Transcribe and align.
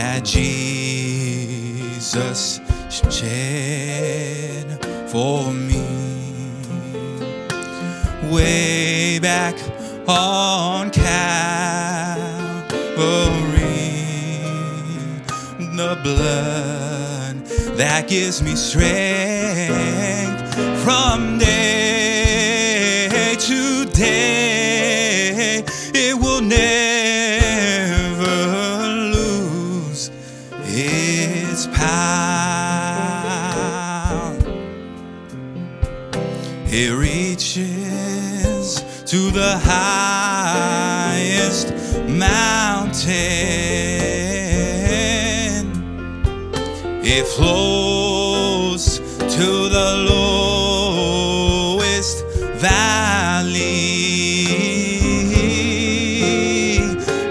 that 0.00 0.24
Jesus 0.24 0.48
shed 2.88 4.64
for 5.10 5.52
me 5.52 5.84
way 8.32 9.18
back 9.18 9.54
on 10.08 10.90
Calvary. 10.90 11.10
The 15.76 16.00
blood 16.02 17.44
that 17.76 18.08
gives 18.08 18.42
me 18.42 18.56
strength 18.56 20.54
from 20.82 21.36
day 21.36 23.36
to 23.38 23.84
day. 23.92 25.62
It 25.92 26.18
will 26.18 26.40
never 26.40 26.89
power. 32.80 34.36
It 36.66 36.90
reaches 36.92 38.66
to 39.06 39.30
the 39.30 39.58
highest 39.58 40.86
mountain. 42.08 43.10
It 47.02 47.26
flows 47.26 48.84
to 49.36 49.68
the 49.76 49.90
lowest 50.12 51.06
valley. 52.66 53.80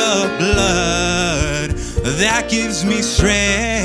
The 0.00 0.16
blood 0.38 1.70
that 2.18 2.42
gives 2.50 2.84
me 2.84 3.02
strength 3.02 3.79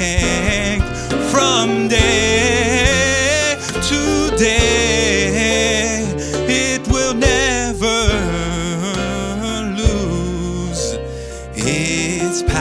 its 12.36 12.44
power. 12.52 12.60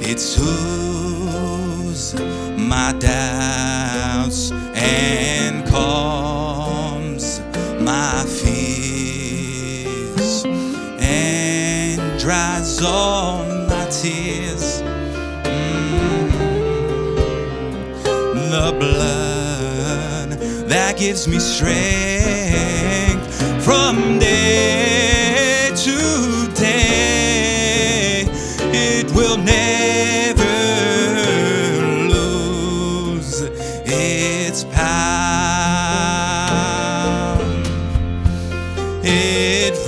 It 0.00 0.20
soothes 0.20 2.14
my 2.56 2.94
doubts 2.98 4.52
and 4.74 5.66
calms 5.66 7.40
my 7.80 8.24
fears 8.42 10.44
and 11.00 12.20
dries 12.20 12.80
all 12.82 13.44
my 13.66 13.86
tears. 13.86 14.82
Mm. 15.42 16.30
The 18.50 18.72
blood 18.78 20.30
that 20.68 20.96
gives 20.96 21.26
me 21.26 21.40
strength 21.40 23.32
from 23.64 24.18
day 24.18 24.81